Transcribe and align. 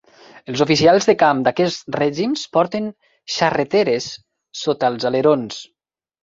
Els 0.51 0.61
oficials 0.63 1.07
de 1.09 1.13
camp 1.23 1.43
d"aquests 1.47 1.77
règims 1.95 2.45
porten 2.57 2.87
xarreteres 3.35 4.09
sota 4.63 4.91
els 4.95 5.07
alerons. 5.13 5.63